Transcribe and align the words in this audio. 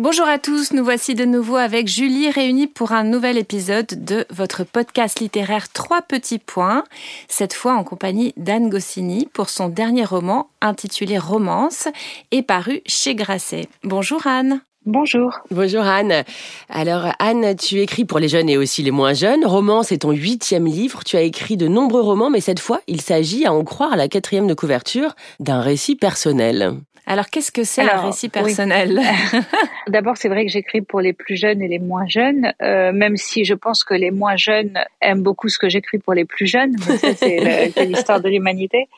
Bonjour 0.00 0.28
à 0.28 0.38
tous, 0.38 0.72
nous 0.72 0.84
voici 0.84 1.16
de 1.16 1.24
nouveau 1.24 1.56
avec 1.56 1.88
Julie 1.88 2.30
réunis 2.30 2.68
pour 2.68 2.92
un 2.92 3.02
nouvel 3.02 3.36
épisode 3.36 4.04
de 4.04 4.26
votre 4.30 4.62
podcast 4.62 5.18
littéraire 5.18 5.72
Trois 5.72 6.02
petits 6.02 6.38
points, 6.38 6.84
cette 7.26 7.52
fois 7.52 7.74
en 7.74 7.82
compagnie 7.82 8.32
d'Anne 8.36 8.68
Goscinny 8.68 9.26
pour 9.32 9.50
son 9.50 9.68
dernier 9.68 10.04
roman 10.04 10.50
intitulé 10.60 11.18
Romance 11.18 11.88
et 12.30 12.42
paru 12.42 12.80
chez 12.86 13.16
Grasset. 13.16 13.66
Bonjour 13.82 14.24
Anne. 14.28 14.60
Bonjour. 14.86 15.40
Bonjour 15.50 15.82
Anne. 15.82 16.22
Alors 16.70 17.12
Anne, 17.18 17.56
tu 17.56 17.80
écris 17.80 18.04
pour 18.04 18.20
les 18.20 18.28
jeunes 18.28 18.48
et 18.48 18.56
aussi 18.56 18.84
les 18.84 18.92
moins 18.92 19.12
jeunes. 19.12 19.44
Roman, 19.44 19.82
c'est 19.82 19.98
ton 19.98 20.12
huitième 20.12 20.66
livre. 20.66 21.00
Tu 21.04 21.16
as 21.16 21.22
écrit 21.22 21.56
de 21.56 21.66
nombreux 21.66 22.00
romans, 22.00 22.30
mais 22.30 22.40
cette 22.40 22.60
fois, 22.60 22.80
il 22.86 23.00
s'agit, 23.00 23.44
à 23.44 23.52
en 23.52 23.64
croire 23.64 23.92
à 23.92 23.96
la 23.96 24.08
quatrième 24.08 24.46
de 24.46 24.54
couverture, 24.54 25.16
d'un 25.40 25.60
récit 25.60 25.96
personnel. 25.96 26.76
Alors 27.08 27.30
qu'est-ce 27.30 27.50
que 27.50 27.64
c'est 27.64 27.82
un 27.82 28.02
récit 28.02 28.26
oui. 28.26 28.42
personnel? 28.42 29.00
D'abord, 29.88 30.18
c'est 30.18 30.28
vrai 30.28 30.44
que 30.44 30.52
j'écris 30.52 30.82
pour 30.82 31.00
les 31.00 31.14
plus 31.14 31.36
jeunes 31.36 31.62
et 31.62 31.68
les 31.68 31.78
moins 31.78 32.06
jeunes, 32.06 32.52
euh, 32.62 32.92
même 32.92 33.16
si 33.16 33.44
je 33.44 33.54
pense 33.54 33.82
que 33.82 33.94
les 33.94 34.10
moins 34.10 34.36
jeunes 34.36 34.78
aiment 35.00 35.22
beaucoup 35.22 35.48
ce 35.48 35.58
que 35.58 35.70
j'écris 35.70 35.98
pour 35.98 36.12
les 36.12 36.26
plus 36.26 36.46
jeunes. 36.46 36.76
C'est 37.16 37.84
l'histoire 37.86 38.20
de 38.20 38.28
l'humanité. 38.28 38.88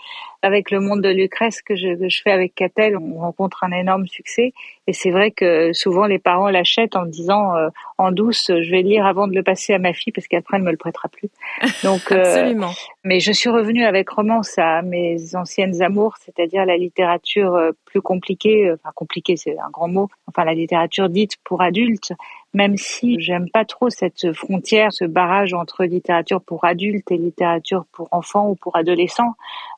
Avec 0.42 0.70
le 0.70 0.80
monde 0.80 1.02
de 1.02 1.08
Lucrèce 1.08 1.60
que 1.62 1.76
je, 1.76 1.94
que 1.94 2.08
je 2.08 2.22
fais 2.22 2.30
avec 2.30 2.54
Catel, 2.54 2.96
on 2.96 3.18
rencontre 3.18 3.64
un 3.64 3.72
énorme 3.72 4.06
succès. 4.06 4.52
Et 4.86 4.92
c'est 4.92 5.10
vrai 5.10 5.30
que 5.30 5.72
souvent 5.72 6.06
les 6.06 6.18
parents 6.18 6.48
l'achètent 6.48 6.96
en 6.96 7.04
me 7.04 7.10
disant 7.10 7.54
euh, 7.56 7.68
en 7.98 8.12
douce, 8.12 8.46
je 8.48 8.70
vais 8.70 8.82
lire 8.82 9.04
avant 9.04 9.28
de 9.28 9.34
le 9.34 9.42
passer 9.42 9.74
à 9.74 9.78
ma 9.78 9.92
fille 9.92 10.12
parce 10.12 10.26
qu'après 10.26 10.56
elle 10.56 10.62
me 10.62 10.70
le 10.70 10.76
prêtera 10.76 11.08
plus. 11.08 11.28
Donc, 11.84 12.10
euh, 12.12 12.22
Absolument. 12.22 12.72
Mais 13.04 13.20
je 13.20 13.32
suis 13.32 13.50
revenue 13.50 13.84
avec 13.84 14.08
romance 14.08 14.58
à 14.58 14.82
mes 14.82 15.34
anciennes 15.36 15.82
amours, 15.82 16.16
c'est-à-dire 16.24 16.64
la 16.64 16.76
littérature 16.76 17.54
euh, 17.54 17.72
plus 17.84 18.00
compliquée, 18.00 18.68
euh, 18.68 18.74
enfin 18.74 18.92
compliquée 18.94 19.36
c'est 19.36 19.58
un 19.58 19.70
grand 19.70 19.88
mot, 19.88 20.08
enfin 20.26 20.44
la 20.44 20.54
littérature 20.54 21.08
dite 21.08 21.36
pour 21.44 21.62
adultes, 21.62 22.12
même 22.52 22.76
si 22.76 23.20
j'aime 23.20 23.48
pas 23.50 23.64
trop 23.64 23.90
cette 23.90 24.32
frontière, 24.32 24.92
ce 24.92 25.04
barrage 25.04 25.54
entre 25.54 25.84
littérature 25.84 26.40
pour 26.40 26.64
adultes 26.64 27.10
et 27.10 27.16
littérature 27.16 27.84
pour 27.92 28.08
enfants 28.10 28.50
ou 28.50 28.54
pour 28.54 28.76
adolescents. 28.76 29.34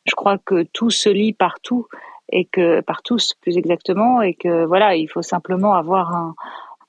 Je 0.07 0.15
crois 0.15 0.39
que 0.39 0.65
tout 0.73 0.91
se 0.91 1.09
lit 1.09 1.33
partout 1.33 1.87
et 2.31 2.47
que 2.47 2.81
par 2.81 3.03
tous 3.03 3.35
plus 3.41 3.59
exactement 3.59 4.23
et 4.23 4.35
que 4.35 4.65
voilà, 4.65 4.97
il 4.97 5.07
faut 5.07 5.23
simplement 5.23 5.75
avoir 5.75 6.15
un 6.15 6.35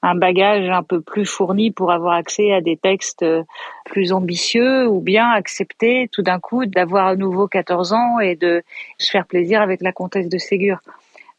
un 0.04 0.16
bagage 0.16 0.70
un 0.70 0.84
peu 0.84 1.00
plus 1.00 1.26
fourni 1.26 1.72
pour 1.72 1.92
avoir 1.92 2.14
accès 2.14 2.52
à 2.52 2.60
des 2.60 2.76
textes 2.76 3.24
euh, 3.24 3.44
plus 3.86 4.12
ambitieux 4.12 4.86
ou 4.86 5.00
bien 5.00 5.30
accepter 5.30 6.10
tout 6.12 6.22
d'un 6.22 6.40
coup 6.40 6.66
d'avoir 6.66 7.08
à 7.08 7.16
nouveau 7.16 7.48
14 7.48 7.94
ans 7.94 8.20
et 8.20 8.36
de 8.36 8.64
se 8.98 9.10
faire 9.10 9.26
plaisir 9.26 9.62
avec 9.62 9.82
la 9.82 9.94
comtesse 9.94 10.28
de 10.28 10.38
Ségur. 10.38 10.80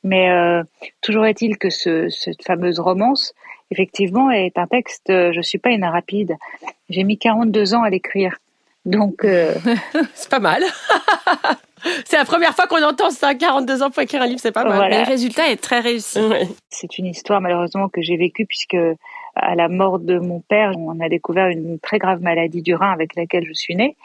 Mais 0.05 0.31
euh, 0.31 0.63
toujours 1.01 1.25
est-il 1.27 1.57
que 1.57 1.71
ce, 1.71 2.11
cette 2.11 2.45
fameuse 2.45 2.79
romance, 2.79 3.35
effectivement, 3.71 4.31
est 4.31 4.59
un 4.59 4.67
texte, 4.67 5.09
euh, 5.11 5.33
je 5.33 5.41
suis 5.41 5.59
pas 5.59 5.71
une 5.71 5.85
rapide. 5.85 6.37
J'ai 6.91 7.05
mis 7.05 7.19
42 7.19 7.75
ans 7.75 7.83
à 7.83 7.91
l'écrire. 7.91 8.37
Donc, 8.85 9.25
euh, 9.25 9.55
C'est 10.15 10.31
pas 10.31 10.41
mal. 10.41 10.63
c'est 12.05 12.19
la 12.19 12.27
première 12.27 12.55
fois 12.55 12.67
qu'on 12.67 12.83
entend 12.83 13.09
ça, 13.09 13.35
42 13.35 13.83
ans 13.83 13.91
pour 13.91 14.03
écrire 14.03 14.21
un 14.21 14.27
livre, 14.27 14.41
c'est 14.41 14.53
pas 14.53 14.65
mal. 14.65 14.77
Voilà. 14.77 14.99
Mais 14.99 15.05
le 15.05 15.11
résultat 15.11 15.51
est 15.51 15.57
très 15.57 15.81
réussi. 15.81 16.21
Ouais. 16.21 16.49
c'est 16.69 16.99
une 16.99 17.07
histoire 17.07 17.41
malheureusement 17.41 17.89
que 17.89 18.03
j'ai 18.03 18.19
vécue 18.19 18.45
puisque 18.45 18.77
à 19.37 19.55
la 19.55 19.69
mort 19.69 19.99
de 19.99 20.19
mon 20.19 20.41
père, 20.41 20.73
on 20.77 21.01
a 21.01 21.09
découvert 21.09 21.49
une 21.49 21.79
très 21.79 21.99
grave 21.99 22.21
maladie 22.21 22.63
du 22.63 22.75
rein 22.75 22.93
avec 22.93 23.17
laquelle 23.17 23.45
je 23.47 23.55
suis 23.55 23.75
née. 23.75 23.97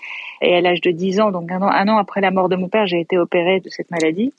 Et 0.42 0.56
à 0.56 0.62
l'âge 0.62 0.82
de 0.82 0.92
10 0.92 1.20
ans, 1.20 1.32
donc 1.32 1.52
un 1.52 1.62
an, 1.62 1.70
un 1.70 1.88
an 1.90 1.98
après 1.98 2.22
la 2.22 2.32
mort 2.32 2.48
de 2.48 2.56
mon 2.56 2.70
père, 2.70 2.88
j'ai 2.88 3.02
été 3.02 3.18
opérée 3.18 3.60
de 3.60 3.70
cette 3.70 3.92
maladie. 3.92 4.34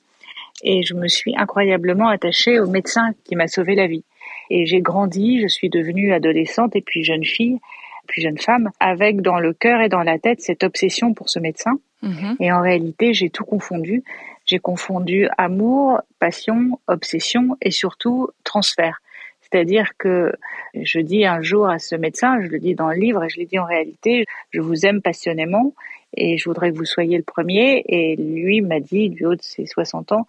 Et 0.63 0.83
je 0.83 0.93
me 0.93 1.07
suis 1.07 1.35
incroyablement 1.35 2.07
attachée 2.07 2.59
au 2.59 2.67
médecin 2.67 3.11
qui 3.23 3.35
m'a 3.35 3.47
sauvé 3.47 3.75
la 3.75 3.87
vie. 3.87 4.03
Et 4.49 4.65
j'ai 4.65 4.81
grandi, 4.81 5.41
je 5.41 5.47
suis 5.47 5.69
devenue 5.69 6.13
adolescente 6.13 6.75
et 6.75 6.81
puis 6.81 7.03
jeune 7.03 7.23
fille, 7.23 7.59
puis 8.07 8.21
jeune 8.21 8.37
femme, 8.37 8.69
avec 8.79 9.21
dans 9.21 9.39
le 9.39 9.53
cœur 9.53 9.81
et 9.81 9.89
dans 9.89 10.03
la 10.03 10.19
tête 10.19 10.41
cette 10.41 10.63
obsession 10.63 11.13
pour 11.13 11.29
ce 11.29 11.39
médecin. 11.39 11.79
Mhm. 12.01 12.35
Et 12.39 12.51
en 12.51 12.61
réalité, 12.61 13.13
j'ai 13.13 13.29
tout 13.29 13.45
confondu. 13.45 14.03
J'ai 14.45 14.59
confondu 14.59 15.27
amour, 15.37 16.01
passion, 16.19 16.79
obsession 16.87 17.57
et 17.61 17.71
surtout 17.71 18.29
transfert. 18.43 19.01
C'est-à-dire 19.41 19.91
que 19.97 20.33
je 20.73 20.99
dis 20.99 21.25
un 21.25 21.41
jour 21.41 21.67
à 21.69 21.79
ce 21.79 21.95
médecin, 21.95 22.41
je 22.41 22.47
le 22.47 22.59
dis 22.59 22.73
dans 22.73 22.89
le 22.89 22.95
livre 22.95 23.23
et 23.23 23.29
je 23.29 23.39
le 23.39 23.45
dis 23.45 23.59
en 23.59 23.65
réalité, 23.65 24.25
je 24.51 24.61
vous 24.61 24.85
aime 24.85 25.01
passionnément 25.01 25.73
et 26.15 26.37
je 26.37 26.45
voudrais 26.45 26.71
que 26.71 26.77
vous 26.77 26.85
soyez 26.85 27.17
le 27.17 27.23
premier. 27.23 27.83
Et 27.87 28.15
lui 28.15 28.61
m'a 28.61 28.79
dit, 28.79 29.09
du 29.09 29.25
haut 29.25 29.35
de 29.35 29.41
ses 29.41 29.65
60 29.65 30.13
ans, 30.13 30.27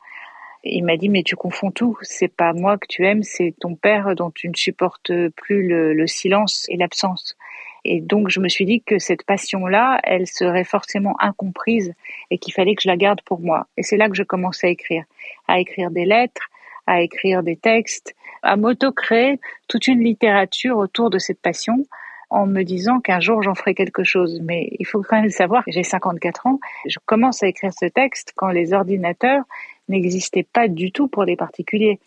il 0.64 0.84
m'a 0.84 0.96
dit, 0.96 1.08
mais 1.08 1.22
tu 1.22 1.36
confonds 1.36 1.70
tout. 1.70 1.98
C'est 2.02 2.34
pas 2.34 2.52
moi 2.52 2.78
que 2.78 2.86
tu 2.88 3.04
aimes, 3.06 3.22
c'est 3.22 3.54
ton 3.60 3.74
père 3.74 4.14
dont 4.14 4.30
tu 4.30 4.48
ne 4.48 4.54
supportes 4.54 5.12
plus 5.36 5.66
le, 5.66 5.92
le 5.92 6.06
silence 6.06 6.66
et 6.68 6.76
l'absence. 6.76 7.36
Et 7.84 8.00
donc, 8.00 8.28
je 8.28 8.38
me 8.38 8.48
suis 8.48 8.64
dit 8.64 8.80
que 8.80 8.98
cette 8.98 9.24
passion-là, 9.24 9.98
elle 10.04 10.26
serait 10.26 10.64
forcément 10.64 11.16
incomprise 11.18 11.94
et 12.30 12.38
qu'il 12.38 12.54
fallait 12.54 12.76
que 12.76 12.82
je 12.82 12.88
la 12.88 12.96
garde 12.96 13.20
pour 13.22 13.40
moi. 13.40 13.66
Et 13.76 13.82
c'est 13.82 13.96
là 13.96 14.08
que 14.08 14.14
je 14.14 14.22
commençais 14.22 14.68
à 14.68 14.70
écrire, 14.70 15.04
à 15.48 15.58
écrire 15.58 15.90
des 15.90 16.04
lettres, 16.04 16.48
à 16.86 17.02
écrire 17.02 17.42
des 17.42 17.56
textes, 17.56 18.14
à 18.42 18.56
m'auto-créer 18.56 19.40
toute 19.68 19.88
une 19.88 20.02
littérature 20.02 20.76
autour 20.76 21.10
de 21.10 21.18
cette 21.18 21.40
passion 21.40 21.84
en 22.30 22.46
me 22.46 22.62
disant 22.62 23.00
qu'un 23.00 23.20
jour 23.20 23.42
j'en 23.42 23.54
ferai 23.54 23.74
quelque 23.74 24.04
chose. 24.04 24.40
Mais 24.42 24.68
il 24.78 24.86
faut 24.86 25.02
quand 25.02 25.20
même 25.20 25.30
savoir 25.30 25.64
que 25.64 25.70
j'ai 25.70 25.82
54 25.82 26.46
ans, 26.46 26.60
je 26.86 26.98
commence 27.04 27.42
à 27.42 27.48
écrire 27.48 27.72
ce 27.78 27.86
texte 27.86 28.32
quand 28.36 28.48
les 28.48 28.72
ordinateurs 28.72 29.44
n'existaient 29.92 30.46
pas 30.50 30.68
du 30.68 30.92
tout 30.92 31.08
pour 31.08 31.24
les 31.24 31.36
particuliers. 31.36 32.00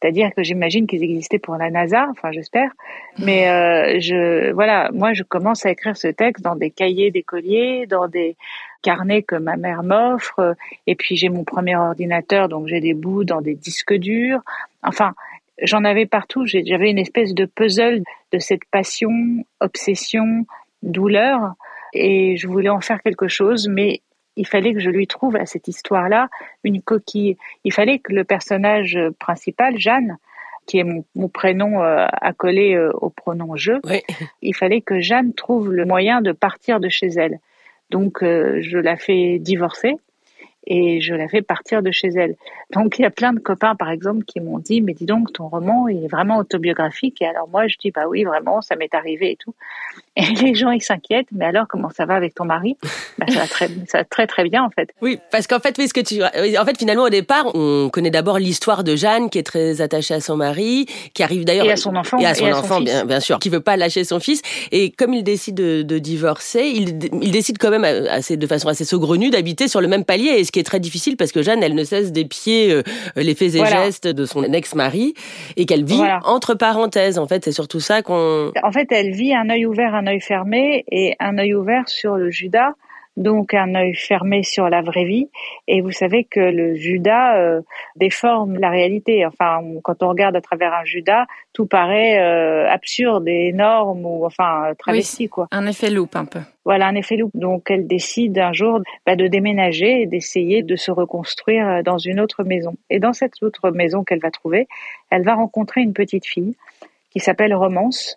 C'est-à-dire 0.00 0.30
que 0.36 0.42
j'imagine 0.42 0.88
qu'ils 0.88 1.04
existaient 1.04 1.38
pour 1.38 1.56
la 1.56 1.70
NASA, 1.70 2.08
enfin 2.10 2.32
j'espère. 2.32 2.72
Mais 3.18 3.48
euh, 3.48 4.00
je, 4.00 4.52
voilà, 4.52 4.90
moi 4.92 5.12
je 5.12 5.22
commence 5.22 5.64
à 5.64 5.70
écrire 5.70 5.96
ce 5.96 6.08
texte 6.08 6.42
dans 6.42 6.56
des 6.56 6.70
cahiers 6.70 7.12
d'écoliers, 7.12 7.86
dans 7.86 8.08
des 8.08 8.36
carnets 8.82 9.22
que 9.22 9.36
ma 9.36 9.56
mère 9.56 9.84
m'offre. 9.84 10.56
Et 10.88 10.96
puis 10.96 11.16
j'ai 11.16 11.28
mon 11.28 11.44
premier 11.44 11.76
ordinateur, 11.76 12.48
donc 12.48 12.66
j'ai 12.66 12.80
des 12.80 12.94
bouts 12.94 13.22
dans 13.22 13.40
des 13.40 13.54
disques 13.54 13.94
durs. 13.94 14.40
Enfin, 14.82 15.14
j'en 15.62 15.84
avais 15.84 16.06
partout. 16.06 16.46
J'avais 16.46 16.90
une 16.90 16.98
espèce 16.98 17.32
de 17.32 17.44
puzzle 17.44 18.02
de 18.32 18.38
cette 18.40 18.64
passion, 18.72 19.10
obsession, 19.60 20.46
douleur. 20.82 21.54
Et 21.92 22.36
je 22.36 22.48
voulais 22.48 22.70
en 22.70 22.80
faire 22.80 23.02
quelque 23.02 23.28
chose, 23.28 23.68
mais 23.68 24.00
il 24.36 24.46
fallait 24.46 24.74
que 24.74 24.80
je 24.80 24.90
lui 24.90 25.06
trouve 25.06 25.36
à 25.36 25.46
cette 25.46 25.68
histoire-là 25.68 26.28
une 26.64 26.80
coquille. 26.80 27.36
Il 27.64 27.72
fallait 27.72 27.98
que 27.98 28.12
le 28.12 28.24
personnage 28.24 28.98
principal, 29.18 29.78
Jeanne, 29.78 30.16
qui 30.66 30.78
est 30.78 30.84
mon, 30.84 31.04
mon 31.14 31.28
prénom 31.28 31.82
euh, 31.82 32.06
accolé 32.12 32.74
euh, 32.74 32.92
au 32.94 33.10
pronom 33.10 33.56
je, 33.56 33.72
il 34.42 34.54
fallait 34.54 34.80
que 34.80 35.00
Jeanne 35.00 35.34
trouve 35.34 35.72
le 35.72 35.84
moyen 35.84 36.20
de 36.20 36.32
partir 36.32 36.80
de 36.80 36.88
chez 36.88 37.08
elle. 37.08 37.40
Donc 37.90 38.22
euh, 38.22 38.58
je 38.62 38.78
la 38.78 38.96
fais 38.96 39.38
divorcer 39.38 39.96
et 40.64 41.00
je 41.00 41.14
la 41.14 41.28
fais 41.28 41.42
partir 41.42 41.82
de 41.82 41.90
chez 41.90 42.08
elle. 42.08 42.36
Donc 42.72 42.98
il 42.98 43.02
y 43.02 43.04
a 43.04 43.10
plein 43.10 43.32
de 43.32 43.40
copains 43.40 43.74
par 43.74 43.90
exemple 43.90 44.24
qui 44.24 44.40
m'ont 44.40 44.60
dit 44.60 44.80
mais 44.80 44.94
dis 44.94 45.06
donc 45.06 45.32
ton 45.32 45.48
roman 45.48 45.88
il 45.88 46.04
est 46.04 46.08
vraiment 46.08 46.38
autobiographique 46.38 47.20
et 47.20 47.26
alors 47.26 47.48
moi 47.48 47.66
je 47.66 47.76
dis 47.78 47.90
bah 47.90 48.06
oui 48.08 48.22
vraiment 48.22 48.62
ça 48.62 48.76
m'est 48.76 48.94
arrivé 48.94 49.32
et 49.32 49.36
tout. 49.36 49.54
Et 50.16 50.26
les 50.42 50.54
gens 50.54 50.70
ils 50.70 50.82
s'inquiètent 50.82 51.28
mais 51.32 51.46
alors 51.46 51.64
comment 51.68 51.88
ça 51.88 52.04
va 52.04 52.14
avec 52.14 52.34
ton 52.34 52.44
mari? 52.44 52.76
Bah, 53.18 53.24
ça 53.28 53.40
va 53.40 53.46
très 53.46 53.68
ça 53.88 53.98
va 53.98 54.04
très 54.04 54.26
très 54.26 54.44
bien 54.48 54.62
en 54.62 54.68
fait. 54.70 54.90
Oui, 55.00 55.18
parce 55.30 55.46
qu'en 55.46 55.58
fait, 55.58 55.74
oui, 55.78 55.88
ce 55.88 55.94
que 55.94 56.00
tu, 56.00 56.22
en 56.22 56.64
fait, 56.66 56.76
finalement, 56.78 57.04
au 57.04 57.08
départ, 57.10 57.50
on 57.54 57.88
connaît 57.90 58.10
d'abord 58.10 58.38
l'histoire 58.38 58.84
de 58.84 58.94
Jeanne, 58.94 59.30
qui 59.30 59.38
est 59.38 59.42
très 59.42 59.80
attachée 59.80 60.14
à 60.14 60.20
son 60.20 60.36
mari, 60.36 60.86
qui 61.14 61.22
arrive 61.22 61.44
d'ailleurs 61.44 61.64
Et 61.66 61.72
à 61.72 61.76
son 61.76 61.96
enfant 61.96 62.18
et 62.18 62.26
à 62.26 62.34
son 62.34 62.46
enfant, 62.52 62.76
fils. 62.76 62.84
bien, 62.84 63.04
bien 63.06 63.20
sûr, 63.20 63.38
qui 63.38 63.48
veut 63.48 63.60
pas 63.60 63.76
lâcher 63.76 64.04
son 64.04 64.20
fils. 64.20 64.42
Et 64.70 64.90
comme 64.90 65.14
il 65.14 65.22
décide 65.24 65.54
de, 65.54 65.82
de 65.82 65.98
divorcer, 65.98 66.64
il, 66.74 66.98
il 67.22 67.30
décide 67.30 67.56
quand 67.58 67.70
même 67.70 67.84
assez, 67.84 68.36
de 68.36 68.46
façon 68.46 68.68
assez 68.68 68.84
saugrenue 68.84 69.30
d'habiter 69.30 69.66
sur 69.68 69.80
le 69.80 69.88
même 69.88 70.04
palier, 70.04 70.28
et 70.38 70.44
ce 70.44 70.52
qui 70.52 70.60
est 70.60 70.64
très 70.64 70.80
difficile 70.80 71.16
parce 71.16 71.32
que 71.32 71.42
Jeanne, 71.42 71.62
elle 71.62 71.74
ne 71.74 71.84
cesse 71.84 72.12
d'épier 72.12 72.72
euh, 72.72 72.82
les 73.16 73.34
faits 73.34 73.54
et 73.54 73.58
Voilà. 73.58 73.84
gestes 73.86 74.06
de 74.08 74.24
son 74.26 74.42
ex-mari, 74.44 75.14
et 75.56 75.64
qu'elle 75.66 75.84
vit 75.84 75.96
Voilà. 75.96 76.20
entre 76.24 76.54
parenthèses. 76.54 77.18
En 77.18 77.26
fait, 77.26 77.44
c'est 77.44 77.52
surtout 77.52 77.80
ça 77.80 78.02
qu'on. 78.02 78.52
En 78.62 78.72
fait 78.72 78.88
elle 78.90 79.12
vit 79.12 79.34
un 79.34 79.48
œil 79.50 79.64
ouvert 79.66 79.94
un 79.94 80.01
œil 80.06 80.20
fermé 80.20 80.84
et 80.90 81.14
un 81.18 81.38
œil 81.38 81.54
ouvert 81.54 81.88
sur 81.88 82.16
le 82.16 82.30
Judas 82.30 82.74
donc 83.16 83.52
un 83.54 83.74
œil 83.74 83.94
fermé 83.94 84.42
sur 84.42 84.68
la 84.68 84.82
vraie 84.82 85.04
vie. 85.04 85.28
Et 85.68 85.80
vous 85.80 85.90
savez 85.90 86.24
que 86.24 86.40
le 86.40 86.74
Judas 86.74 87.38
euh, 87.38 87.60
déforme 87.96 88.58
la 88.58 88.70
réalité. 88.70 89.26
Enfin, 89.26 89.60
quand 89.82 90.02
on 90.02 90.08
regarde 90.08 90.36
à 90.36 90.40
travers 90.40 90.72
un 90.72 90.84
Judas, 90.84 91.26
tout 91.52 91.66
paraît 91.66 92.18
euh, 92.20 92.68
absurde 92.70 93.28
et 93.28 93.48
énorme 93.48 94.04
ou 94.06 94.24
enfin 94.24 94.72
travesti 94.78 95.28
quoi. 95.28 95.46
Un 95.50 95.66
effet 95.66 95.90
loupe 95.90 96.16
un 96.16 96.24
peu. 96.24 96.40
Voilà, 96.64 96.86
un 96.86 96.94
effet 96.94 97.16
loupe. 97.16 97.32
Donc 97.34 97.70
elle 97.70 97.86
décide 97.86 98.38
un 98.38 98.52
jour 98.52 98.80
bah, 99.04 99.16
de 99.16 99.26
déménager 99.26 100.02
et 100.02 100.06
d'essayer 100.06 100.62
de 100.62 100.76
se 100.76 100.90
reconstruire 100.90 101.68
euh, 101.68 101.82
dans 101.82 101.98
une 101.98 102.20
autre 102.20 102.44
maison. 102.44 102.76
Et 102.88 102.98
dans 102.98 103.12
cette 103.12 103.42
autre 103.42 103.70
maison 103.70 104.04
qu'elle 104.04 104.20
va 104.20 104.30
trouver, 104.30 104.68
elle 105.10 105.22
va 105.22 105.34
rencontrer 105.34 105.82
une 105.82 105.92
petite 105.92 106.26
fille 106.26 106.56
qui 107.10 107.20
s'appelle 107.20 107.54
Romance 107.54 108.16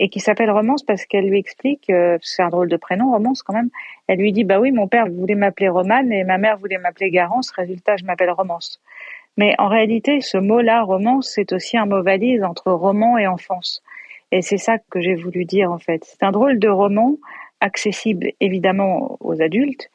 et 0.00 0.08
qui 0.08 0.18
s'appelle 0.18 0.50
Romance 0.50 0.82
parce 0.82 1.04
qu'elle 1.04 1.28
lui 1.28 1.38
explique, 1.38 1.90
euh, 1.90 2.18
c'est 2.22 2.42
un 2.42 2.48
drôle 2.48 2.68
de 2.68 2.76
prénom, 2.76 3.12
Romance 3.12 3.42
quand 3.42 3.52
même, 3.52 3.68
elle 4.08 4.18
lui 4.18 4.32
dit, 4.32 4.44
bah 4.44 4.58
oui, 4.58 4.72
mon 4.72 4.88
père 4.88 5.06
voulait 5.08 5.34
m'appeler 5.34 5.68
Romane 5.68 6.10
et 6.10 6.24
ma 6.24 6.38
mère 6.38 6.58
voulait 6.58 6.78
m'appeler 6.78 7.10
Garance, 7.10 7.50
résultat, 7.52 7.96
je 7.96 8.04
m'appelle 8.04 8.30
Romance. 8.30 8.80
Mais 9.36 9.54
en 9.58 9.68
réalité, 9.68 10.20
ce 10.22 10.38
mot-là, 10.38 10.82
romance, 10.82 11.30
c'est 11.34 11.52
aussi 11.52 11.78
un 11.78 11.86
mot 11.86 12.02
valise 12.02 12.42
entre 12.42 12.72
roman 12.72 13.16
et 13.16 13.26
enfance. 13.26 13.82
Et 14.32 14.42
c'est 14.42 14.58
ça 14.58 14.78
que 14.90 15.00
j'ai 15.00 15.14
voulu 15.14 15.44
dire 15.44 15.70
en 15.70 15.78
fait. 15.78 16.04
C'est 16.04 16.22
un 16.22 16.32
drôle 16.32 16.58
de 16.58 16.68
roman 16.68 17.16
accessible 17.60 18.32
évidemment 18.40 19.18
aux 19.20 19.40
adultes, 19.42 19.90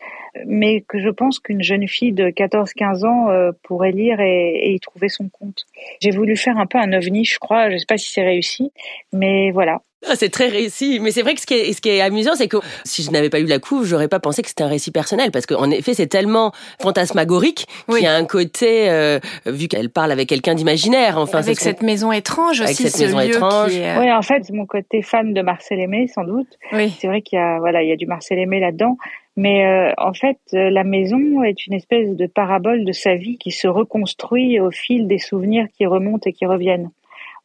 mais 0.45 0.81
que 0.81 0.99
je 0.99 1.09
pense 1.09 1.39
qu'une 1.39 1.63
jeune 1.63 1.87
fille 1.87 2.11
de 2.11 2.29
14-15 2.29 3.05
ans 3.05 3.29
euh, 3.29 3.51
pourrait 3.63 3.91
lire 3.91 4.19
et, 4.19 4.73
y 4.73 4.79
trouver 4.79 5.09
son 5.09 5.29
compte. 5.29 5.65
J'ai 5.99 6.11
voulu 6.11 6.37
faire 6.37 6.57
un 6.57 6.67
peu 6.67 6.77
un 6.77 6.93
ovni, 6.93 7.25
je 7.25 7.39
crois. 7.39 7.69
Je 7.69 7.73
ne 7.73 7.77
sais 7.79 7.85
pas 7.87 7.97
si 7.97 8.11
c'est 8.11 8.23
réussi, 8.23 8.71
mais 9.11 9.51
voilà. 9.51 9.81
Ah, 10.07 10.15
c'est 10.15 10.29
très 10.29 10.47
réussi, 10.49 10.99
mais 10.99 11.11
c'est 11.11 11.21
vrai 11.21 11.33
que 11.33 11.41
ce 11.41 11.45
qui 11.45 11.55
est, 11.55 11.73
ce 11.73 11.81
qui 11.81 11.89
est 11.89 12.01
amusant, 12.01 12.35
c'est 12.35 12.47
que 12.47 12.57
si 12.83 13.03
je 13.03 13.11
n'avais 13.11 13.29
pas 13.29 13.39
eu 13.39 13.45
la 13.45 13.59
couve, 13.59 13.85
j'aurais 13.85 14.07
pas 14.07 14.19
pensé 14.19 14.41
que 14.41 14.49
c'était 14.49 14.63
un 14.63 14.67
récit 14.67 14.91
personnel, 14.91 15.31
parce 15.31 15.45
qu'en 15.45 15.69
effet, 15.71 15.93
c'est 15.93 16.07
tellement 16.07 16.51
fantasmagorique 16.81 17.67
qu'il 17.89 18.03
y 18.03 18.07
a 18.07 18.13
un 18.13 18.25
côté, 18.25 18.89
euh, 18.89 19.19
vu 19.45 19.67
qu'elle 19.67 19.89
parle 19.89 20.11
avec 20.11 20.29
quelqu'un 20.29 20.55
d'imaginaire. 20.55 21.17
Enfin, 21.17 21.39
avec 21.39 21.59
cette 21.59 21.81
maison 21.81 22.11
étrange 22.11 22.61
avec 22.61 22.73
aussi, 22.73 22.89
cette 22.89 23.01
maison 23.01 23.19
étrange. 23.19 23.71
Euh, 23.75 23.99
oui, 23.99 24.11
en 24.11 24.21
fait, 24.21 24.49
mon 24.51 24.65
côté 24.65 25.01
fan 25.01 25.33
de 25.33 25.41
Marcel 25.41 25.79
Aimé, 25.79 26.07
sans 26.07 26.23
doute. 26.23 26.47
Oui. 26.71 26.93
C'est 26.99 27.07
vrai 27.07 27.21
qu'il 27.21 27.39
y 27.39 27.41
a, 27.41 27.59
voilà, 27.59 27.83
il 27.83 27.89
y 27.89 27.91
a 27.91 27.95
du 27.95 28.05
Marcel 28.05 28.39
Aimé 28.39 28.59
là-dedans. 28.59 28.97
Mais 29.37 29.65
euh, 29.65 29.91
en 29.97 30.13
fait, 30.13 30.37
la 30.53 30.83
maison 30.85 31.43
est 31.43 31.67
une 31.67 31.73
espèce 31.73 32.15
de 32.15 32.25
parabole 32.25 32.85
de 32.85 32.91
sa 32.93 33.15
vie 33.15 33.37
qui 33.37 33.51
se 33.51 33.67
reconstruit 33.67 34.61
au 34.61 34.71
fil 34.71 35.07
des 35.07 35.19
souvenirs 35.19 35.67
qui 35.77 35.85
remontent 35.85 36.29
et 36.29 36.33
qui 36.33 36.45
reviennent. 36.45 36.89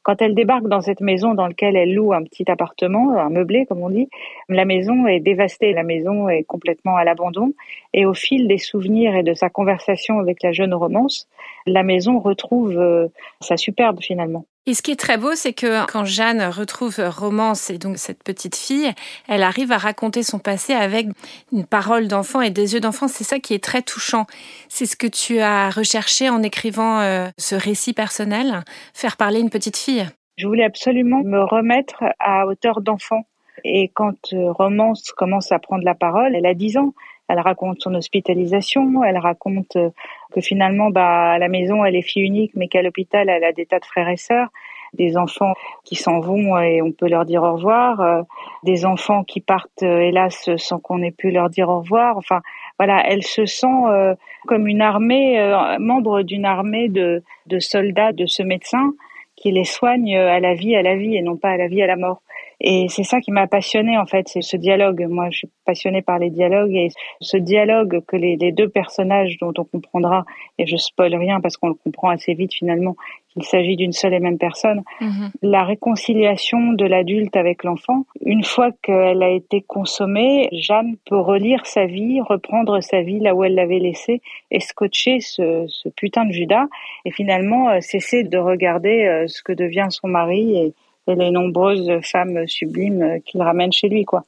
Quand 0.02 0.23
elle 0.23 0.35
débarque 0.35 0.67
dans 0.67 0.81
cette 0.81 1.00
maison 1.00 1.35
dans 1.35 1.47
laquelle 1.47 1.76
elle 1.76 1.94
loue 1.94 2.12
un 2.12 2.23
petit 2.23 2.50
appartement, 2.50 3.19
un 3.19 3.29
meublé 3.29 3.67
comme 3.67 3.82
on 3.82 3.91
dit, 3.91 4.08
la 4.49 4.64
maison 4.64 5.06
est 5.06 5.20
dévastée, 5.20 5.73
la 5.73 5.82
maison 5.82 6.29
est 6.29 6.44
complètement 6.44 6.97
à 6.97 7.05
l'abandon. 7.05 7.52
Et 7.93 8.06
au 8.06 8.14
fil 8.14 8.49
des 8.49 8.58
souvenirs 8.58 9.14
et 9.14 9.23
de 9.23 9.35
sa 9.35 9.50
conversation 9.50 10.19
avec 10.19 10.43
la 10.43 10.52
jeune 10.52 10.73
romance, 10.73 11.29
la 11.67 11.82
maison 11.82 12.19
retrouve 12.19 12.79
euh, 12.79 13.08
sa 13.41 13.56
superbe 13.56 14.00
finalement. 14.00 14.47
Et 14.67 14.75
ce 14.75 14.83
qui 14.83 14.91
est 14.91 15.01
très 15.01 15.17
beau, 15.17 15.35
c'est 15.35 15.55
que 15.55 15.87
quand 15.87 16.05
Jeanne 16.05 16.43
retrouve 16.43 17.01
Romance 17.01 17.71
et 17.71 17.79
donc 17.79 17.97
cette 17.97 18.23
petite 18.23 18.57
fille, 18.57 18.93
elle 19.27 19.43
arrive 19.43 19.73
à 19.73 19.79
raconter 19.79 20.23
son 20.23 20.39
passé 20.39 20.75
avec 20.75 21.07
une 21.51 21.65
parole 21.65 22.09
d'enfant 22.09 22.43
et 22.43 22.51
des 22.51 22.75
yeux 22.75 22.81
d'enfant. 22.81 23.09
C'est 23.09 23.25
ça 23.25 23.39
qui 23.39 23.55
est 23.55 23.65
très 23.65 23.81
touchant. 23.81 24.27
C'est 24.69 24.87
ce 24.87 24.97
que 24.97 25.07
tu 25.07 25.41
as 25.41 25.71
recherché 25.71 26.29
en 26.29 26.43
écrivant 26.43 27.01
euh, 27.01 27.29
ce 27.39 27.55
récit 27.55 27.95
personnel, 27.95 28.62
faire 28.93 29.17
parler 29.17 29.41
une 29.41 29.51
petite 29.51 29.79
fille. 29.79 30.07
Je 30.37 30.47
voulais 30.47 30.65
absolument 30.65 31.23
me 31.25 31.41
remettre 31.43 32.05
à 32.19 32.47
hauteur 32.47 32.83
d'enfant. 32.83 33.27
Et 33.65 33.91
quand 33.95 34.33
euh, 34.33 34.53
Romance 34.53 35.12
commence 35.12 35.53
à 35.53 35.59
prendre 35.59 35.85
la 35.85 35.95
parole, 35.95 36.35
elle 36.35 36.47
a 36.47 36.55
10 36.55 36.77
ans. 36.77 36.95
Elle 37.31 37.41
raconte 37.41 37.81
son 37.81 37.94
hospitalisation, 37.94 39.05
elle 39.05 39.19
raconte 39.19 39.77
euh, 39.77 39.91
que 40.32 40.41
finalement, 40.41 40.91
bah, 40.91 41.32
à 41.32 41.38
la 41.38 41.49
maison, 41.49 41.85
elle 41.85 41.94
est 41.94 42.03
fille 42.03 42.25
unique, 42.25 42.53
mais 42.56 42.67
qu'à 42.67 42.82
l'hôpital, 42.82 43.29
elle 43.29 43.44
a 43.44 43.53
des 43.53 43.67
tas 43.67 43.79
de 43.79 43.85
frères 43.85 44.09
et 44.09 44.17
sœurs, 44.17 44.49
des 44.94 45.17
enfants 45.17 45.55
qui 45.85 45.94
s'en 45.94 46.19
vont 46.19 46.59
et 46.59 46.82
on 46.82 46.91
peut 46.91 47.09
leur 47.09 47.25
dire 47.25 47.44
au 47.44 47.53
revoir, 47.53 48.00
euh, 48.00 48.23
des 48.65 48.85
enfants 48.85 49.23
qui 49.23 49.41
partent, 49.41 49.85
euh, 49.85 50.00
hélas, 50.00 50.50
sans 50.56 50.81
qu'on 50.81 51.03
ait 51.03 51.12
pu 51.12 51.31
leur 51.31 51.50
dire 51.50 51.69
au 51.69 51.79
revoir. 51.79 52.17
Enfin, 52.17 52.41
voilà, 52.79 53.05
elle 53.06 53.23
se 53.23 53.47
sent 53.47 54.17
comme 54.47 54.67
une 54.67 54.81
armée, 54.81 55.38
membre 55.79 56.23
d'une 56.23 56.47
armée 56.47 56.88
de, 56.88 57.23
de 57.47 57.59
soldats 57.59 58.12
de 58.12 58.25
ce 58.25 58.43
médecin 58.43 58.94
qui 59.37 59.53
les 59.53 59.65
soigne 59.65 60.17
à 60.17 60.41
la 60.41 60.55
vie, 60.55 60.75
à 60.75 60.83
la 60.83 60.97
vie 60.97 61.15
et 61.15 61.21
non 61.21 61.37
pas 61.37 61.50
à 61.50 61.56
la 61.59 61.69
vie, 61.69 61.83
à 61.83 61.87
la 61.87 61.97
mort. 61.97 62.23
Et 62.61 62.87
c'est 62.89 63.05
ça 63.05 63.21
qui 63.21 63.31
m'a 63.33 63.47
passionné 63.47 63.97
en 63.97 64.07
fait, 64.07 64.29
c'est 64.29 64.43
ce 64.43 64.57
dialogue. 64.57 65.07
Moi, 65.09 65.29
je 65.31 65.39
suis 65.39 65.51
passionnée 65.65 66.03
par 66.03 66.19
les 66.19 66.31
dialogues 66.31 66.75
et 66.75 66.89
ce 67.21 67.37
dialogue 67.37 68.03
que 68.07 68.17
les, 68.17 68.37
les 68.37 68.53
deux 68.53 68.69
personnages 68.69 69.39
dont 69.41 69.53
on 69.57 69.65
comprendra, 69.65 70.25
et 70.59 70.67
je 70.67 70.77
spoil 70.77 71.15
rien 71.15 71.41
parce 71.41 71.57
qu'on 71.57 71.69
le 71.69 71.75
comprend 71.75 72.11
assez 72.11 72.35
vite 72.35 72.53
finalement, 72.53 72.97
qu'il 73.33 73.45
s'agit 73.45 73.77
d'une 73.77 73.93
seule 73.93 74.15
et 74.15 74.21
même 74.21 74.39
personne, 74.39 74.83
mm-hmm. 75.01 75.31
la 75.43 75.65
réconciliation 75.65 76.73
de 76.73 76.85
l'adulte 76.85 77.37
avec 77.37 77.65
l'enfant. 77.65 78.05
Une 78.25 78.45
fois 78.45 78.71
qu'elle 78.83 79.23
a 79.23 79.31
été 79.31 79.62
consommée, 79.62 80.49
Jeanne 80.53 80.97
peut 81.07 81.19
relire 81.19 81.65
sa 81.65 81.87
vie, 81.87 82.21
reprendre 82.21 82.81
sa 82.81 83.03
vie 83.03 83.21
là 83.21 83.35
où 83.35 83.45
elle 83.45 83.55
l'avait 83.55 83.79
laissée 83.79 84.21
et 84.51 84.61
scotcher 84.61 85.21
ce, 85.21 85.65
ce 85.69 85.89
putain 85.89 86.25
de 86.27 86.33
Judas 86.33 86.67
et 87.05 87.11
finalement 87.11 87.71
euh, 87.71 87.81
cesser 87.81 88.25
de 88.25 88.39
regarder 88.39 89.05
euh, 89.05 89.27
ce 89.29 89.43
que 89.43 89.53
devient 89.53 89.89
son 89.91 90.09
mari 90.09 90.57
et 90.59 90.75
et 91.11 91.15
les 91.15 91.31
nombreuses 91.31 91.91
femmes 92.03 92.47
sublimes 92.47 93.21
qu'il 93.25 93.43
ramène 93.43 93.73
chez 93.73 93.89
lui, 93.89 94.05
quoi. 94.05 94.25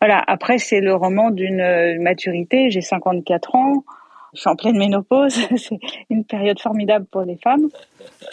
Voilà. 0.00 0.22
Après, 0.26 0.58
c'est 0.58 0.80
le 0.80 0.94
roman 0.94 1.30
d'une 1.30 2.00
maturité. 2.00 2.70
J'ai 2.70 2.80
54 2.80 3.54
ans. 3.54 3.84
Je 4.32 4.40
suis 4.40 4.48
en 4.48 4.56
pleine 4.56 4.78
ménopause. 4.78 5.34
c'est 5.56 5.78
une 6.08 6.24
période 6.24 6.60
formidable 6.60 7.04
pour 7.10 7.22
les 7.22 7.36
femmes. 7.36 7.68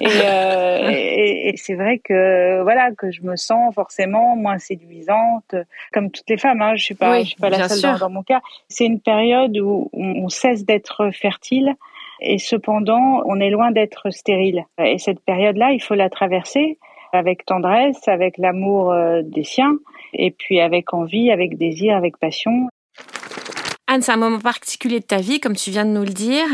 Euh, 0.02 0.90
et, 0.92 1.50
et, 1.50 1.58
c'est 1.58 1.74
vrai 1.74 2.00
que 2.00 2.62
voilà 2.62 2.92
que 2.92 3.12
je 3.12 3.24
me 3.24 3.36
sens 3.36 3.74
forcément 3.74 4.36
moins 4.36 4.60
séduisante, 4.60 5.56
comme 5.92 6.12
toutes 6.12 6.30
les 6.30 6.38
femmes. 6.38 6.62
Hein. 6.62 6.76
Je 6.76 6.84
suis 6.84 6.96
pas, 6.96 7.20
je 7.20 7.30
suis 7.30 7.36
pas 7.36 7.50
la 7.50 7.68
seule 7.68 8.00
dans, 8.00 8.10
mon 8.10 8.24
cas. 8.24 8.42
C'est 8.68 8.86
une 8.86 9.00
période 9.00 9.58
où 9.58 9.90
on 9.94 10.30
cesse 10.30 10.66
d'être 10.66 11.10
fertile 11.12 11.76
et 12.22 12.38
cependant 12.38 13.22
on 13.26 13.40
est 13.40 13.50
loin 13.50 13.72
d'être 13.72 14.12
stérile. 14.12 14.66
Et 14.80 15.00
cette 15.00 15.20
période-là, 15.22 15.72
il 15.72 15.82
faut 15.82 15.96
la 15.96 16.10
traverser 16.10 16.78
avec 17.14 17.46
tendresse, 17.46 18.08
avec 18.08 18.38
l'amour 18.38 18.92
euh, 18.92 19.22
des 19.24 19.44
siens, 19.44 19.78
et 20.14 20.32
puis 20.32 20.60
avec 20.60 20.94
envie, 20.94 21.32
avec 21.32 21.58
désir, 21.58 21.96
avec 21.96 22.18
passion. 22.18 22.70
Anne, 23.88 24.02
c'est 24.02 24.12
un 24.12 24.18
moment 24.18 24.40
particulier 24.40 25.00
de 25.00 25.06
ta 25.06 25.18
vie, 25.18 25.40
comme 25.40 25.56
tu 25.56 25.72
viens 25.72 25.86
de 25.86 25.92
nous 25.92 26.04
le 26.04 26.14
dire. 26.14 26.48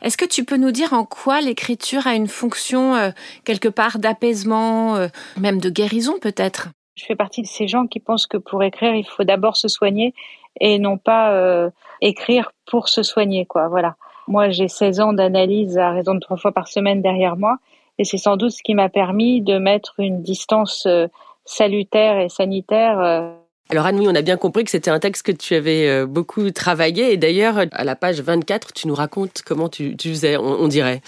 Est-ce 0.00 0.16
que 0.16 0.24
tu 0.24 0.44
peux 0.44 0.56
nous 0.56 0.70
dire 0.70 0.94
en 0.94 1.04
quoi 1.04 1.40
l'écriture 1.40 2.06
a 2.06 2.14
une 2.14 2.28
fonction 2.28 2.94
euh, 2.94 3.10
quelque 3.44 3.68
part 3.68 3.98
d'apaisement, 3.98 4.96
euh, 4.96 5.08
même 5.38 5.60
de 5.60 5.68
guérison 5.68 6.18
peut-être? 6.20 6.68
Je 6.96 7.04
fais 7.04 7.16
partie 7.16 7.42
de 7.42 7.46
ces 7.46 7.68
gens 7.68 7.86
qui 7.86 8.00
pensent 8.00 8.26
que 8.26 8.38
pour 8.38 8.62
écrire, 8.62 8.94
il 8.94 9.06
faut 9.06 9.24
d'abord 9.24 9.56
se 9.56 9.68
soigner 9.68 10.14
et 10.60 10.80
non 10.80 10.98
pas 10.98 11.70
écrire 12.00 12.50
pour 12.66 12.88
se 12.88 13.04
soigner, 13.04 13.46
quoi. 13.46 13.68
Voilà. 13.68 13.94
Moi, 14.26 14.50
j'ai 14.50 14.66
16 14.66 14.98
ans 14.98 15.12
d'analyse 15.12 15.78
à 15.78 15.92
raison 15.92 16.14
de 16.14 16.18
trois 16.18 16.36
fois 16.36 16.50
par 16.50 16.66
semaine 16.66 17.00
derrière 17.00 17.36
moi 17.36 17.58
et 17.98 18.04
c'est 18.04 18.18
sans 18.18 18.36
doute 18.36 18.52
ce 18.52 18.62
qui 18.62 18.74
m'a 18.74 18.88
permis 18.88 19.42
de 19.42 19.58
mettre 19.58 19.94
une 19.98 20.22
distance 20.22 20.84
euh, 20.86 21.08
salutaire 21.44 22.20
et 22.20 22.28
sanitaire. 22.28 23.00
Euh. 23.00 23.32
Alors 23.70 23.86
Anne, 23.86 23.98
oui, 23.98 24.06
on 24.08 24.14
a 24.14 24.22
bien 24.22 24.36
compris 24.36 24.64
que 24.64 24.70
c'était 24.70 24.90
un 24.90 25.00
texte 25.00 25.24
que 25.24 25.32
tu 25.32 25.54
avais 25.54 25.88
euh, 25.88 26.06
beaucoup 26.06 26.50
travaillé. 26.50 27.12
Et 27.12 27.16
d'ailleurs, 27.16 27.58
à 27.72 27.84
la 27.84 27.96
page 27.96 28.20
24, 28.20 28.72
tu 28.72 28.88
nous 28.88 28.94
racontes 28.94 29.42
comment 29.44 29.68
tu, 29.68 29.96
faisais, 29.98 30.36
on, 30.36 30.68
dirait. 30.68 31.02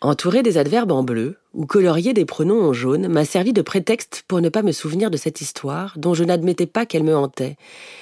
Entouré 0.00 0.42
des 0.42 0.56
adverbes 0.56 0.92
en 0.92 1.02
bleu 1.02 1.36
ou 1.52 1.66
colorier 1.66 2.14
des 2.14 2.24
pronoms 2.24 2.62
en 2.62 2.72
jaune 2.72 3.08
m'a 3.08 3.26
servi 3.26 3.52
de 3.52 3.60
prétexte 3.60 4.24
pour 4.28 4.40
ne 4.40 4.48
pas 4.48 4.62
me 4.62 4.72
souvenir 4.72 5.10
de 5.10 5.18
cette 5.18 5.42
histoire 5.42 5.94
dont 5.98 6.14
je 6.14 6.24
n'admettais 6.24 6.66
pas 6.66 6.86
qu'elle 6.86 7.02
me 7.02 7.14
hantait. 7.14 7.56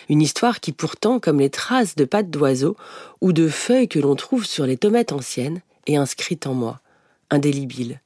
Une 0.09 0.23
histoire 0.23 0.61
qui 0.61 0.71
pourtant, 0.71 1.19
comme 1.19 1.41
les 1.41 1.51
traces 1.51 1.97
de 1.97 2.05
pattes 2.05 2.31
d'oiseaux 2.31 2.77
ou 3.21 3.33
de 3.33 3.49
feuilles 3.49 3.89
que 3.89 3.99
l'on 3.99 4.15
trouve 4.15 4.45
sur 4.45 4.65
les 4.65 4.77
tomates 4.77 5.11
anciennes, 5.11 5.61
est 5.89 5.97
inscrite 5.97 6.47
en 6.47 6.55
moi, 6.55 6.79
indélébile 7.31 8.01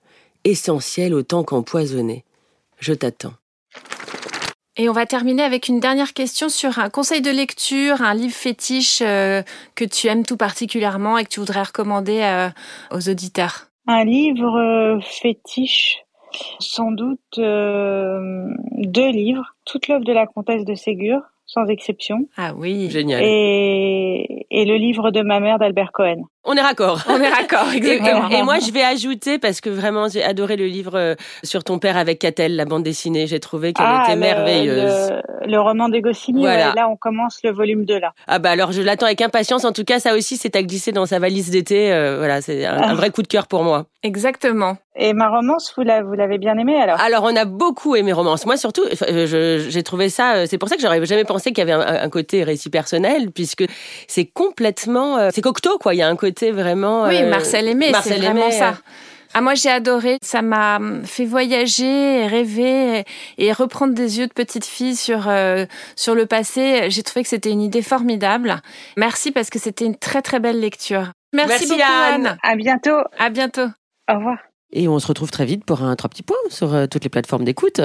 essentiel 0.44 1.14
autant 1.14 1.44
qu'empoisonné. 1.44 2.24
Je 2.78 2.92
t'attends. 2.92 3.34
Et 4.78 4.88
on 4.88 4.92
va 4.92 5.04
terminer 5.04 5.42
avec 5.42 5.68
une 5.68 5.80
dernière 5.80 6.14
question 6.14 6.48
sur 6.48 6.78
un 6.78 6.88
conseil 6.88 7.20
de 7.20 7.30
lecture, 7.30 8.00
un 8.00 8.14
livre 8.14 8.34
fétiche 8.34 9.02
euh, 9.02 9.42
que 9.74 9.84
tu 9.84 10.06
aimes 10.06 10.24
tout 10.24 10.38
particulièrement 10.38 11.18
et 11.18 11.24
que 11.24 11.28
tu 11.28 11.40
voudrais 11.40 11.62
recommander 11.62 12.22
euh, 12.22 12.48
aux 12.90 13.10
auditeurs. 13.10 13.66
Un 13.86 14.04
livre 14.04 14.56
euh, 14.58 14.98
fétiche, 15.00 15.98
sans 16.58 16.90
doute 16.90 17.18
deux 17.36 19.10
livres, 19.10 19.54
toute 19.66 19.88
l'œuvre 19.88 20.04
de 20.04 20.12
la 20.12 20.26
comtesse 20.26 20.64
de 20.64 20.74
Ségur, 20.74 21.20
sans 21.44 21.66
exception. 21.66 22.26
Ah 22.38 22.54
oui, 22.56 22.88
génial. 22.88 23.22
Et, 23.22 24.46
et 24.50 24.64
le 24.64 24.76
livre 24.76 25.10
de 25.10 25.20
ma 25.20 25.38
mère 25.38 25.58
d'Albert 25.58 25.92
Cohen. 25.92 26.22
On 26.44 26.54
est 26.54 26.60
raccord. 26.60 27.00
On 27.08 27.20
est 27.20 27.28
raccord, 27.28 27.68
exactement. 27.74 28.28
Et, 28.28 28.42
moi, 28.42 28.58
je 28.58 28.72
vais 28.72 28.82
ajouter, 28.82 29.38
parce 29.38 29.60
que 29.60 29.70
vraiment, 29.70 30.08
j'ai 30.08 30.24
adoré 30.24 30.56
le 30.56 30.66
livre 30.66 30.96
euh, 30.96 31.14
sur 31.44 31.62
ton 31.62 31.78
père 31.78 31.96
avec 31.96 32.18
Catel, 32.18 32.56
la 32.56 32.64
bande 32.64 32.82
dessinée. 32.82 33.28
J'ai 33.28 33.38
trouvé 33.38 33.72
qu'elle 33.72 33.86
ah, 33.88 34.04
était 34.04 34.16
merveilleuse. 34.16 35.12
Le, 35.46 35.60
roman 35.60 35.88
de 35.88 35.98
Goscinny, 36.00 36.40
voilà. 36.40 36.72
là, 36.74 36.88
on 36.88 36.96
commence 36.96 37.38
le 37.44 37.52
volume 37.52 37.84
2, 37.84 37.98
là. 37.98 38.12
Ah 38.26 38.40
bah 38.40 38.50
alors, 38.50 38.72
je 38.72 38.82
l'attends 38.82 39.06
avec 39.06 39.22
impatience. 39.22 39.64
En 39.64 39.72
tout 39.72 39.84
cas, 39.84 40.00
ça 40.00 40.14
aussi, 40.14 40.36
c'est 40.36 40.56
à 40.56 40.62
glisser 40.62 40.90
dans 40.90 41.06
sa 41.06 41.20
valise 41.20 41.50
d'été. 41.50 41.92
Euh, 41.92 42.18
voilà, 42.18 42.40
c'est 42.40 42.66
un, 42.66 42.76
un, 42.76 42.94
vrai 42.94 43.10
coup 43.10 43.22
de 43.22 43.28
cœur 43.28 43.46
pour 43.46 43.62
moi. 43.62 43.86
Exactement. 44.02 44.78
Et 44.94 45.14
ma 45.14 45.28
romance, 45.30 45.72
vous 45.74 45.82
l'avez 45.84 46.38
bien 46.38 46.58
aimée 46.58 46.76
alors? 46.76 47.00
Alors 47.00 47.22
on 47.24 47.34
a 47.34 47.46
beaucoup 47.46 47.96
aimé 47.96 48.12
romance. 48.12 48.44
Moi 48.44 48.58
surtout, 48.58 48.82
j'ai 49.08 49.82
trouvé 49.82 50.10
ça. 50.10 50.34
Euh, 50.34 50.46
c'est 50.46 50.58
pour 50.58 50.68
ça 50.68 50.76
que 50.76 50.82
j'aurais 50.82 51.04
jamais 51.06 51.24
pensé 51.24 51.52
qu'il 51.52 51.66
y 51.66 51.70
avait 51.70 51.82
un, 51.82 52.08
côté 52.10 52.44
récit 52.44 52.68
personnel, 52.68 53.30
puisque 53.30 53.64
c'est 54.06 54.26
complètement, 54.26 55.16
euh, 55.16 55.30
c'est 55.32 55.40
Cocteau 55.40 55.78
quoi. 55.78 55.94
Il 55.94 55.98
y 55.98 56.02
a 56.02 56.08
un 56.08 56.16
côté 56.16 56.31
vraiment. 56.40 57.04
Oui, 57.04 57.22
euh, 57.22 57.30
Marcel 57.30 57.68
Aimé, 57.68 57.92
c'est 58.02 58.18
vraiment 58.18 58.50
ça. 58.50 58.74
Ah, 59.34 59.40
moi, 59.40 59.54
j'ai 59.54 59.70
adoré. 59.70 60.18
Ça 60.22 60.42
m'a 60.42 60.78
fait 61.04 61.24
voyager, 61.24 62.26
rêver 62.26 63.04
et 63.38 63.52
reprendre 63.52 63.94
des 63.94 64.18
yeux 64.18 64.26
de 64.26 64.32
petite 64.32 64.66
fille 64.66 64.94
sur, 64.94 65.30
sur 65.96 66.14
le 66.14 66.26
passé. 66.26 66.90
J'ai 66.90 67.02
trouvé 67.02 67.22
que 67.22 67.30
c'était 67.30 67.50
une 67.50 67.62
idée 67.62 67.80
formidable. 67.80 68.60
Merci 68.98 69.30
parce 69.30 69.48
que 69.48 69.58
c'était 69.58 69.86
une 69.86 69.96
très, 69.96 70.20
très 70.20 70.38
belle 70.38 70.60
lecture. 70.60 71.12
Merci, 71.32 71.66
beaucoup, 71.66 71.80
Anne. 71.82 72.36
À 72.42 72.56
bientôt. 72.56 72.98
À 73.18 73.30
bientôt. 73.30 73.68
Au 74.10 74.16
revoir. 74.16 74.36
Et 74.72 74.88
on 74.88 74.98
se 74.98 75.06
retrouve 75.06 75.30
très 75.30 75.44
vite 75.44 75.64
pour 75.64 75.82
un 75.82 75.94
trois 75.96 76.08
petits 76.08 76.22
points 76.22 76.36
sur 76.48 76.74
euh, 76.74 76.86
toutes 76.86 77.04
les 77.04 77.10
plateformes 77.10 77.44
d'écoute. 77.44 77.80